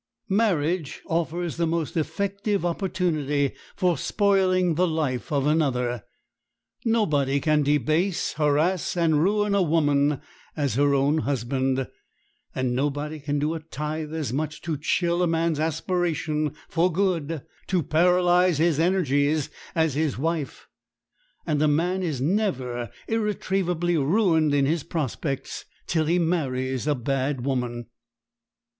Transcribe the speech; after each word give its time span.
Marriage 0.29 1.03
offers 1.05 1.57
the 1.57 1.67
most 1.67 1.95
effective 1.95 2.65
opportunity 2.65 3.51
for 3.75 3.95
spoiling 3.99 4.73
the 4.73 4.87
life 4.87 5.31
of 5.31 5.45
another. 5.45 6.01
Nobody 6.83 7.39
can 7.39 7.61
debase, 7.61 8.33
harass, 8.33 8.97
and 8.97 9.21
ruin 9.21 9.53
a 9.53 9.61
woman 9.61 10.19
as 10.57 10.73
her 10.73 10.95
own 10.95 11.19
husband, 11.19 11.87
and 12.55 12.75
nobody 12.75 13.19
can 13.19 13.37
do 13.37 13.53
a 13.53 13.59
tithe 13.59 14.11
as 14.11 14.33
much 14.33 14.61
to 14.63 14.75
chill 14.75 15.21
a 15.21 15.27
man's 15.27 15.59
aspiration 15.59 16.55
for 16.67 16.91
good, 16.91 17.43
to 17.67 17.83
paralyze 17.83 18.57
his 18.57 18.79
energies, 18.79 19.51
as 19.75 19.93
his 19.93 20.17
wife; 20.17 20.67
and 21.45 21.61
a 21.61 21.67
man 21.67 22.01
is 22.01 22.19
never 22.19 22.89
irretrievably 23.07 23.97
ruined 23.97 24.51
in 24.51 24.65
his 24.65 24.81
prospects 24.81 25.65
till 25.85 26.05
he 26.07 26.17
marries 26.17 26.87
a 26.87 26.95
bad 26.95 27.45
woman. 27.45 27.85